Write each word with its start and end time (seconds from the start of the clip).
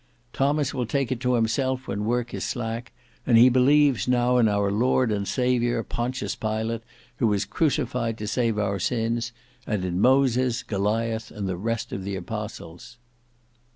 Thomas 0.33 0.73
will 0.73 0.87
take 0.87 1.09
to 1.09 1.35
it 1.35 1.37
himself 1.37 1.87
when 1.87 2.05
work 2.05 2.33
is 2.33 2.43
slack; 2.43 2.91
and 3.27 3.37
he 3.37 3.49
believes 3.49 4.07
now 4.07 4.37
in 4.37 4.47
our 4.47 4.71
Lord 4.71 5.11
and 5.11 5.27
Saviour 5.27 5.83
Pontius 5.83 6.35
Pilate 6.35 6.81
who 7.17 7.27
was 7.27 7.45
crucified 7.45 8.17
to 8.17 8.25
save 8.27 8.57
our 8.57 8.79
sins; 8.79 9.31
and 9.67 9.85
in 9.85 10.01
Moses, 10.01 10.63
Goliath, 10.63 11.29
and 11.29 11.47
the 11.47 11.55
rest 11.55 11.93
of 11.93 12.03
the 12.03 12.15
Apostles." 12.15 12.97